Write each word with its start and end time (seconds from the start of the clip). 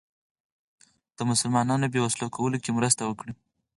د 1.17 1.19
مسلمانانو 1.29 1.91
بې 1.93 1.99
وسلو 2.01 2.33
کولو 2.35 2.57
کې 2.63 2.75
مرسته 2.77 3.01
وکړي. 3.05 3.33